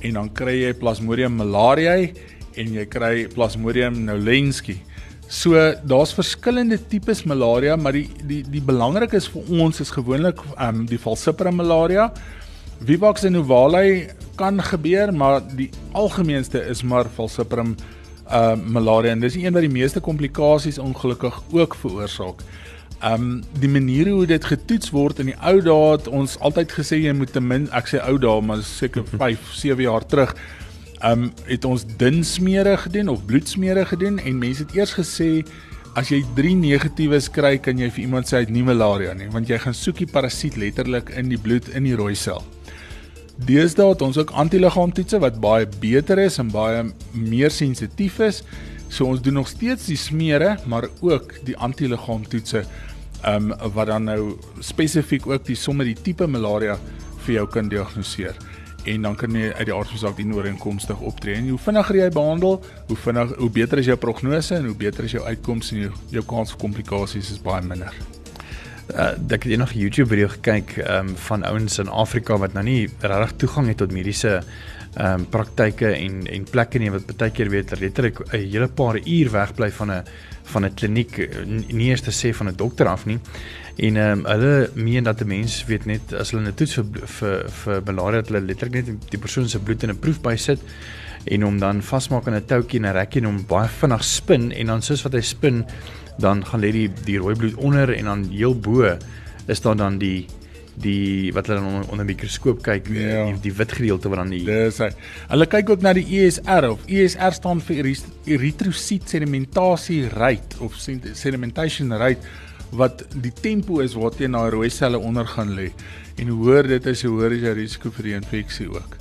[0.00, 2.12] en dan kry jy Plasmodium malariae
[2.56, 4.78] en jy kry Plasmodium knowlenski.
[5.28, 10.38] So daar's verskillende tipes malaria, maar die die die belangrik is vir ons is gewoonlik
[10.62, 12.12] um die falciparum malaria.
[12.86, 17.74] Vivax en ovale kan gebeur, maar die algemeenste is maar falciparum
[18.30, 22.46] uh malaria en dis een wat die meeste komplikasies ongelukkig ook veroorsaak.
[23.02, 26.70] Ehm um, die manier hoe dit getoets word in die ou dae het ons altyd
[26.72, 30.36] gesê jy moet ten min ek sê ou dae maar seker 5 7 jaar terug
[30.38, 30.65] ehm
[31.12, 35.30] um, het ons dun smere gedoen of bloedsmere gedoen en mense het eers gesê
[35.96, 39.28] as jy 3 negatiefes kry kan jy vir iemand sê hy het nie malaria nie
[39.32, 42.44] want jy gaan soek die parasiet letterlik in die bloed in die rooi sel.
[43.36, 48.40] Deesdae het ons ook antiliggaamtoetse wat baie beter is en baie meer sensitief is.
[48.88, 52.64] So ons doen nog steeds die smere, maar ook die antiliggaamtoetse
[53.24, 56.76] ehm um, wat dan nou spesifiek ook die somme die tipe malaria
[57.26, 58.36] vir jou kan diagnoseer.
[58.86, 61.34] En dan kan jy uit die aard van saak die ooreenkomstig optree.
[61.40, 65.04] En hoe vinniger jy behandel, hoe vinnig hoe beter is jou prognose en hoe beter
[65.04, 68.15] is jou uitkoms en jou, jou kans vir komplikasies is baie minder.
[68.86, 72.62] Uh, ek het eendag 'n YouTube video gekyk um, van ouens in Afrika wat nou
[72.64, 74.42] nie regtig toegang het tot mediese
[74.94, 78.96] ehm um, praktyke en en plekke nie wat baie keer weet letterlik 'n hele paar
[78.96, 80.04] uur wegbly van 'n
[80.42, 83.18] van 'n kliniek nie eers te sê van 'n dokter af nie.
[83.76, 86.84] En ehm um, hulle meen dat 'n mens weet net as hulle 'n toets vir
[87.04, 90.60] vir vir malaria dat hulle letterlik net die persoon se bloed in 'n proef bysit
[91.24, 94.52] en hom dan vasmaak aan 'n toutjie en 'n rekkie en hom baie vinnig spin
[94.52, 95.64] en dan soos wat hy spin
[96.18, 98.96] dan gaan lê die die rooi bloed onder en dan heel bo
[99.46, 100.26] is daar dan die
[100.76, 103.24] die wat hulle onder, onder mikroskoop kyk ja.
[103.30, 104.90] die, die wit gedeelte wat dan die Dis hy.
[105.30, 107.92] Hulle kyk ook na die ESR of ESR staan vir
[108.26, 112.20] erythrocyte sedimentasie rate of sedimentation rate
[112.76, 115.70] wat die tempo is waarteen daai rooi selle onder gaan lê.
[116.20, 118.96] En hoe hoër dit is, hoe hoër is die risiko vir die infeksie ook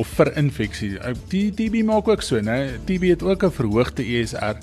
[0.00, 0.94] of vir infeksie.
[1.28, 2.78] Die TB maak ook so, né?
[2.88, 4.56] TB het ook 'n verhoogde ESR.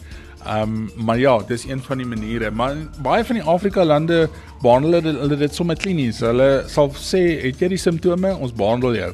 [0.50, 2.52] Ehm um, maar ja, dis een van die maniere.
[2.52, 4.30] Maar baie van die Afrika lande
[4.62, 6.24] behandel hulle, hulle dit sommer klinies.
[6.26, 8.36] Hulle sal sê, "Het jy die simptome?
[8.36, 9.14] Ons behandel jou."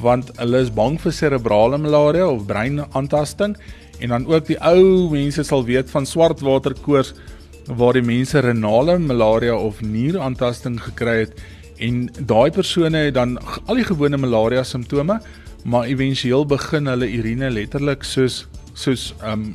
[0.00, 3.56] Want hulle is bang vir serebrale malaria of breinaantasting
[4.00, 7.12] en dan ook die ou mense sal weet van swartwaterkoors
[7.66, 11.40] waar die mense renale malaria of nieraantasting gekry het
[11.78, 15.20] en daai persone het dan al die gewone malaria simptome,
[15.64, 19.54] maar éventueel begin hulle urine letterlik soos soos ehm um,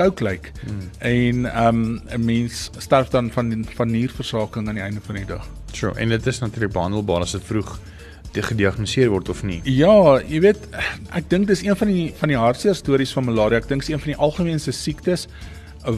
[0.00, 0.50] coke lyk.
[0.64, 0.90] Hmm.
[0.98, 5.24] En ehm um, 'n mens sterf dan van van nierversaking aan die einde van die
[5.24, 5.46] dag.
[5.72, 7.78] Sure, en dit is natuurlik behandelbaar as dit vroeg
[8.30, 9.60] te gediagnoseer word of nie.
[9.64, 10.68] Ja, jy weet,
[11.10, 13.58] ek dink dis een van die van die hartseer stories van malaria.
[13.58, 15.26] Ek dink dis een van die algemeenste siektes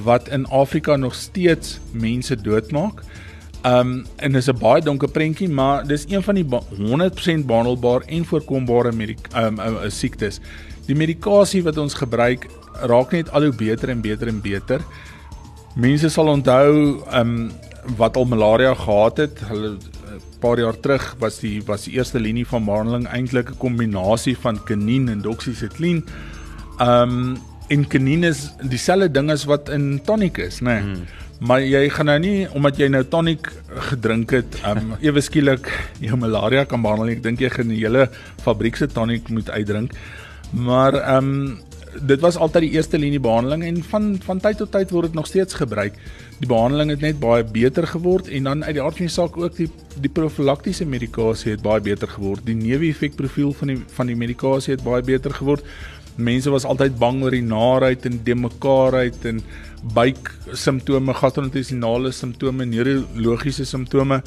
[0.06, 3.02] wat in Afrika nog steeds mense doodmaak.
[3.66, 6.46] Um, en dis 'n baie donker prentjie, maar dis een van die
[6.78, 10.40] 100% behandelbaar en voorkombare um, uh, siektes.
[10.86, 12.46] Die medikasie wat ons gebruik
[12.80, 14.80] raak net al hoe beter en beter en beter.
[15.74, 17.50] Mense sal onthou ehm um,
[17.98, 19.40] wat al malaria gehad het.
[19.48, 23.50] Hulle 'n eh, paar jaar terug was die was die eerste linie van behandeling eintlik
[23.50, 26.02] 'n kombinasie van kinin en doxycycline.
[26.78, 27.36] Ehm um,
[27.68, 30.80] en kinin is dieselfde ding as wat in tonic is, né?
[30.80, 30.80] Nee.
[30.80, 31.04] Hmm.
[31.42, 33.48] Maar jy gaan nou nie omdat jy nou tonic
[33.90, 35.66] gedrink het, ehm um, ewe skielik
[36.00, 37.08] jou malaria kan behandel.
[37.16, 38.08] Ek dink jy gaan die hele
[38.44, 39.96] fabriek se tonic moet uitdrink.
[40.52, 41.58] Maar ehm um,
[42.00, 45.18] dit was altyd die eerste linie behandeling en van van tyd tot tyd word dit
[45.18, 45.96] nog steeds gebruik.
[46.40, 49.36] Die behandeling het net baie beter geword en dan uit die aard van die saak
[49.36, 49.68] ook die
[50.00, 52.46] die profylaktiese medikasie het baie beter geword.
[52.46, 55.66] Die neeweffek profiel van die van die medikasie het baie beter geword.
[56.16, 59.40] Mense was altyd bang oor die naarheid en die mekaarheid en
[59.94, 64.22] buik simptome, gastrointestinale simptome, neurologiese simptome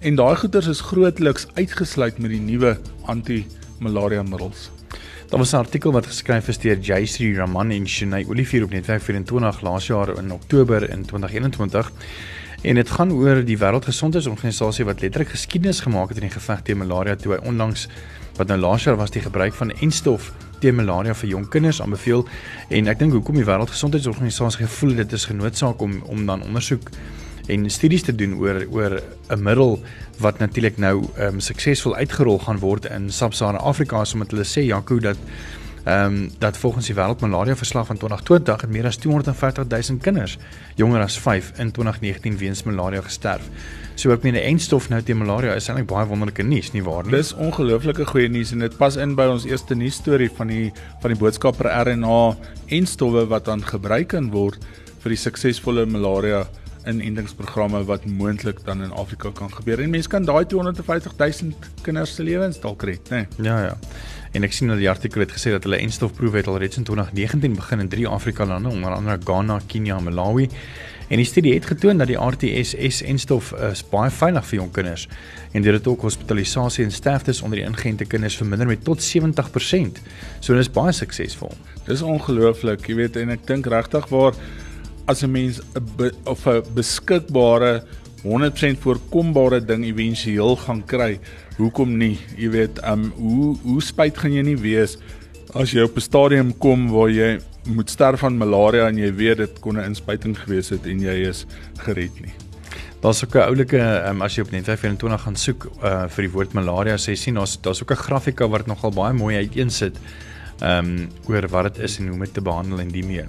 [0.00, 2.76] en daai goeters is grootliks uitgesluit met die nuwe
[3.10, 4.68] anti-malaria middels.
[5.28, 9.02] Daar was 'n artikel wat geskryf is deur Jaysri Raman en Shinay Olivier op Netwerk
[9.02, 11.92] 24 laas jaar in Oktober in 2021.
[12.62, 16.76] En dit gaan oor die Wêreldgesondheidsorganisasie wat letterlik geskiedenis gemaak het in die geveg teen
[16.76, 17.88] malaria toe hy onlangs
[18.36, 22.28] wat nou laas jaar was die gebruik van enstof teen malaria vir jong kinders aanbeveel
[22.68, 26.90] en ek dink hoekom die Wêreldgesondheidsorganisasie gevoel dit is genoodsaak om om dan ondersoek
[27.48, 29.80] en studies te doen oor oor 'n middel
[30.18, 34.98] wat natuurlik nou um, suksesvol uitgerol gaan word in Sub-Sahara Afrika omdat hulle sê Jaco
[34.98, 35.16] dat
[35.84, 40.38] ehm um, dat volgens die wêreldmalaria verslag van 2020 het meer as 250 000 kinders
[40.74, 43.48] jonger as 5 in 2019 weens malaria gesterf.
[43.94, 47.04] So ek meen 'n enstof nou teen malaria is eintlik baie wonderlike nuus, nie waar
[47.04, 47.10] nie?
[47.10, 50.72] Dis ongelooflike goeie nuus en dit pas in by ons eerste nuus storie van die
[51.00, 54.58] van die boodskapper RNA enstowwe wat dan gebruik kan word
[55.02, 56.46] vir die suksesvolle malaria
[56.88, 59.80] inentingsprogramme wat moontlik dan in Afrika kan gebeur.
[59.80, 63.26] En mense kan daai 250 000 kinders se lewens dalk red, né?
[63.36, 63.48] Nee.
[63.50, 63.78] Ja, ja.
[64.32, 66.84] En ek sien dat die artikel het gesê dat hulle enstofproewe het al reeds in
[66.84, 70.48] 2019 begin in drie Afrika lande, onder andere Ghana, Kenia en Malawi.
[71.08, 75.06] En die studie het getoon dat die RTS enstof is baie veilig vir jong kinders
[75.56, 80.02] en dit het ook hospitalisasie en sterftes onder die ingeënte kinders verminder met tot 70%.
[80.40, 81.54] So dit is baie suksesvol.
[81.86, 84.36] Dis ongelooflik, jy weet en ek dink regtig waar
[85.08, 87.82] as 'n mens 'n of 'n beskikbare
[88.22, 91.18] 100% voorkombare ding éventueel gaan kry,
[91.56, 92.18] hoekom nie?
[92.36, 94.98] Jy weet, um hoe hoe spyt gaan jy nie wees
[95.54, 99.36] as jy op 'n stadium kom waar jy moet sterf van malaria en jy weet
[99.36, 101.46] dit kon 'n inspuiting gewees het en jy is
[101.78, 102.34] gered nie.
[103.00, 106.32] Daar's ook 'n oulike um, as jy op Net 24 gaan soek uh, vir die
[106.32, 109.96] woord malaria, sê sien daar's daar's ook 'n grafika wat nogal baie mooi uiteensit
[110.60, 113.28] ehm um, oor wat dit is en hoe om dit te behandel en die meer.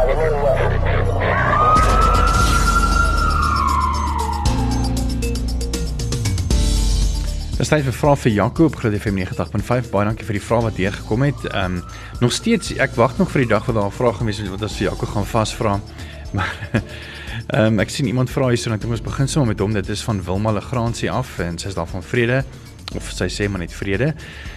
[7.71, 9.85] tyd vir vrae vir Jaco op Groot FM 90.5.
[9.93, 11.45] Baie dankie vir die vrae wat hier gekom het.
[11.53, 14.41] Ehm um, nog steeds ek wag nog vir die dag wat daar 'n vraag gewees
[14.43, 15.79] het wat ons vir Jaco gaan vasvra.
[16.35, 16.51] Maar
[17.47, 19.71] ehm um, ek sien iemand vra hierso en ek dink ons begin sommer met hom.
[19.73, 22.43] Dit is van Wilma Legrandsie af en sy is daar van Vrede
[22.95, 24.13] of sy sê maar net Vrede.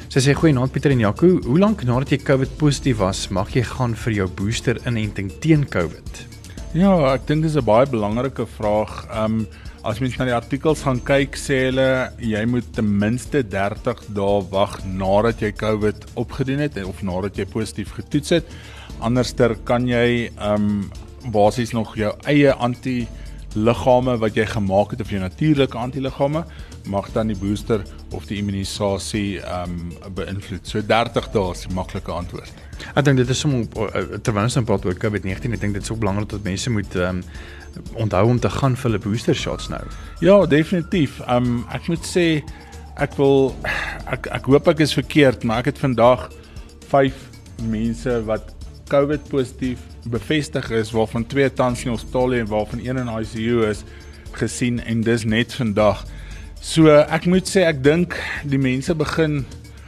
[0.08, 1.38] Sy sê goeienaand Pieter en Jaco.
[1.46, 5.68] Hoe lank nadat jy COVID positief was, mag jy gaan vir jou booster inenting teen
[5.68, 6.26] COVID?
[6.74, 9.06] Ja, ek dink dis 'n baie belangrike vraag.
[9.10, 9.46] Ehm um,
[9.84, 11.86] As mens na die artikels gaan kyk, sê hulle
[12.24, 17.44] jy moet ten minste 30 dae wag nadat jy COVID opgedoen het of nadat jy
[17.52, 18.54] positief getoets het.
[19.04, 20.78] Anderster kan jy ehm um,
[21.34, 22.52] basies nog jou eie
[23.54, 26.44] antiliggame wat jy gemaak het of jou natuurlike antiliggame
[26.90, 30.66] mag dan die booster of die immunisasie ehm um, beïnvloed.
[30.66, 32.52] So 30 dae is die maklike antwoord.
[32.94, 35.90] Ek dink dit is sommer uh, terwyl ons praat oor COVID-19, ek dink dit is
[35.90, 37.24] ook belangrik dat mense moet ehm um,
[37.98, 39.82] onthou om te gaan vir hulle booster shots nou.
[40.22, 41.20] Ja, definitief.
[41.26, 42.42] Um ek moet sê
[43.02, 43.54] ek wil
[44.06, 46.28] ek ek hoop ek is verkeerd, maar ek het vandag
[46.90, 47.14] 5
[47.70, 48.53] mense wat
[48.88, 53.84] COVID positief bevestig is waarvan twee tans in hospitaal en waarvan een in ICU is
[54.36, 56.04] gesien en dis net vandag.
[56.60, 58.16] So ek moet sê ek dink
[58.48, 59.42] die mense begin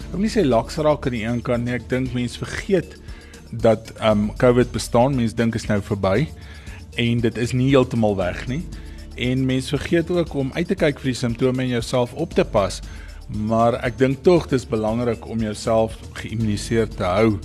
[0.06, 1.74] ek wil nie sê laks raak aan die een kant nie.
[1.76, 2.96] Ek dink mense vergeet
[3.50, 5.16] dat um COVID bestaan.
[5.18, 6.28] Mense dink is nou verby
[6.96, 8.62] en dit is nie heeltemal weg nie.
[9.16, 12.44] En mense vergeet ook om uit te kyk vir die simptome en jouself op te
[12.44, 12.80] pas.
[13.28, 17.38] Maar ek dink tog dis belangrik om jouself geïmmuniseer te hou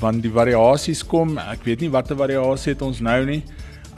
[0.00, 3.42] want die variasies kom, ek weet nie watter variasie het ons nou nie.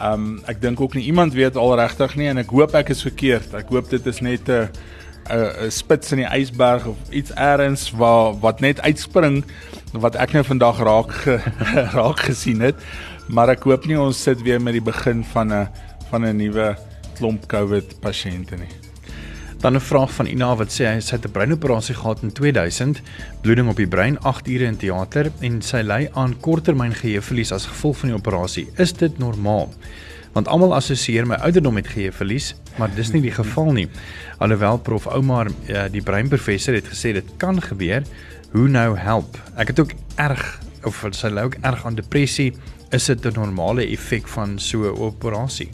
[0.02, 3.02] Um ek dink ook nie iemand weet al regtig nie en ek hoop ek is
[3.02, 3.54] verkeerd.
[3.54, 4.68] Ek hoop dit is net 'n
[5.30, 9.44] 'n spits in die ysberg of iets eers waar wat net uitspring
[9.92, 11.40] wat ek nou vandag raak ge,
[11.98, 12.76] raak gesien het
[13.28, 15.68] maar ek hoop nie ons sit weer met die begin van 'n
[16.10, 16.76] van 'n nuwe
[17.16, 18.83] klomp COVID pasiënte nie.
[19.64, 23.00] Dan 'n vraag van Ina wat sê sy het 'n breinoperasie gehad in 2000,
[23.40, 27.66] bloeding op die brein, 8 ure in teater en sy ly aan korttermyn geheueverlies as
[27.66, 28.68] gevolg van die operasie.
[28.76, 29.72] Is dit normaal?
[30.32, 33.88] Want almal assosieer my ouderdom met geheueverlies, maar dis nie die geval nie.
[34.38, 38.02] Alhoewel prof Oumar eh, die breinprofessor het gesê dit kan gebeur,
[38.50, 39.38] hoe nou help?
[39.56, 42.52] Ek het ook erg of sy ly ook erg aan depressie
[42.90, 45.68] is dit 'n normale effek van so 'n operasie?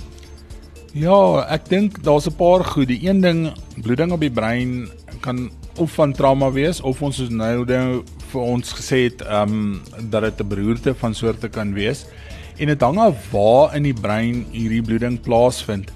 [0.91, 2.89] Ja, ek dink daar's 'n paar goed.
[2.89, 7.29] Die een ding, bloeding op die brein kan of van trauma wees of ons is
[7.29, 11.75] nou nou vir ons gesê het ehm um, dat dit 'n beroerte van soorte kan
[11.75, 12.07] wees.
[12.59, 15.93] En dit hang af waar in die brein hierdie bloeding plaasvind.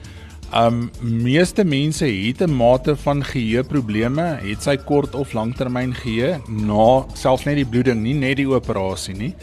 [0.54, 7.04] Um meeste mense het 'n mate van geheueprobleme, het sy kort of langtermyn geheue na
[7.14, 9.34] selfs net die bloeding, nie net die operasie nie.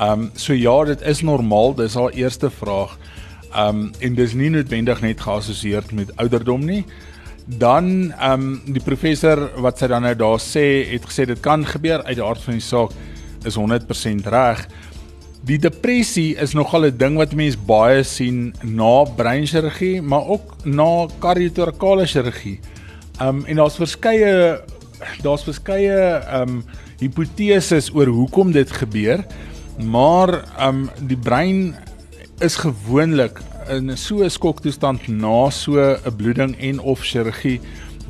[0.00, 2.96] Um so ja, dit is normaal, dis haar eerste vraag.
[3.56, 6.84] Um en dis nie noodwendig net geassosieer met ouderdom nie.
[7.46, 12.02] Dan um die professor wat sy dan nou daar sê, het gesê dit kan gebeur
[12.04, 12.92] uit die aard van die saak
[13.46, 14.66] is 100% reg.
[15.46, 21.06] Die depressie is nogal 'n ding wat mense baie sien na breinchirurgie, maar ook na
[21.20, 22.58] kardiotorakale chirurgie.
[23.20, 24.60] Um en daar's verskeie
[25.22, 26.64] daar's verskeie um
[26.98, 29.24] hipoteses oor hoekom dit gebeur,
[29.78, 31.76] maar um die brein
[32.38, 33.40] is gewoonlik
[33.72, 37.60] in so 'n skoktoestand na so 'n bloeding en of chirurgie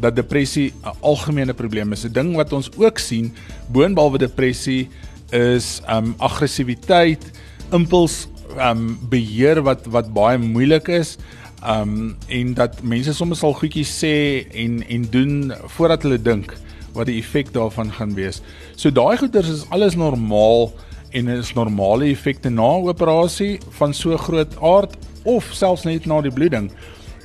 [0.01, 2.05] dat depressie 'n algemene probleem is.
[2.05, 3.35] 'n Ding wat ons ook sien
[3.71, 4.89] boonbehalwe depressie
[5.31, 7.31] is um aggressiwiteit,
[7.71, 11.17] impuls um beheer wat wat baie moeilik is.
[11.65, 16.57] Um en dat mense soms al goedjies sê en en doen voordat hulle dink
[16.93, 18.43] wat die effek daarvan gaan wees.
[18.75, 20.73] So daai goeters is alles normaal
[21.17, 26.33] en is normale effekte na operasie van so groot aard of selfs net na die
[26.33, 26.71] bloeding.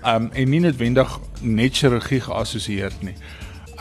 [0.08, 1.12] Um en nie noodwendig
[1.42, 3.16] net chirurgie geassosieer nie.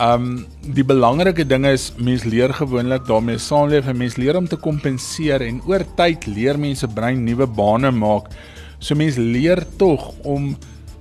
[0.00, 0.46] Um
[0.76, 5.44] die belangrike ding is mens leer gewoonlik daarmee saamleef en mens leer om te kompenseer
[5.46, 8.32] en oor tyd leer mense brein nuwe bane maak.
[8.80, 10.54] So mens leer tog om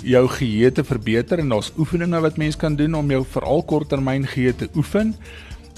[0.05, 4.27] jou geheue te verbeter en daar's oefeninge wat mens kan doen om jou veral korttermyn
[4.27, 5.15] geheue te oefen.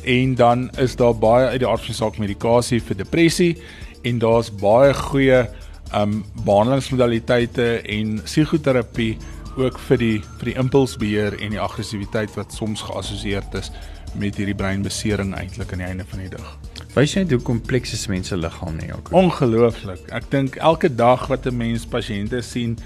[0.03, 3.57] En dan is daar baie uit die aard van saak medikasie vir depressie
[4.01, 5.45] en daar's baie goeie
[5.93, 9.17] um behandelingsmodaliteite en psigoterapie
[9.59, 13.71] ook vir die vir die impulsbeheer en die aggressiwiteit wat soms geassosieer is
[14.19, 16.55] met hierdie breinbesering eintlik aan die einde van die dag.
[16.95, 19.11] Wys jy hoe kompleks is mense liggaam nie ook?
[19.15, 20.03] Ongelooflik.
[20.11, 22.77] Ek dink elke dag wat 'n mens pasiënte sien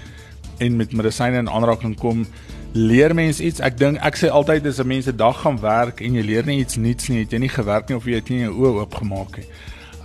[0.58, 2.26] en met medisyne in aanraking kom,
[2.72, 3.60] leer mens iets.
[3.64, 6.46] Ek dink ek sê altyd as 'n mens 'n dag gaan werk en jy leer
[6.46, 8.80] nie iets nuuts nie, het jy nie gewerk nie of jy het nie jou oë
[8.80, 9.46] oopgemaak nie.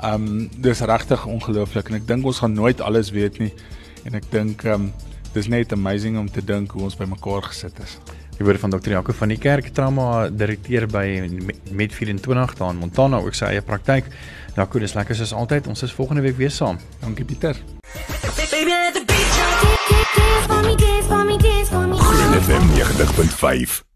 [0.04, 3.54] Um dis regtig ongelooflik en ek dink ons gaan nooit alles weet nie.
[4.06, 4.94] En ek dink um
[5.34, 7.98] dis net amazing om te dink hoe ons bymekaar gesit is.
[8.38, 8.90] Die woorde van Dr.
[8.90, 11.30] Jaco van die Kerk, trauma direkteur by
[11.72, 14.10] Med 24 daar in Montana, ook sy eie praktyk.
[14.56, 15.68] Jaco, dis lekker soos altyd.
[15.68, 16.80] Ons is volgende week weer saam.
[17.00, 17.56] Dankie Pieter.
[21.98, 23.91] Groen FM 90.5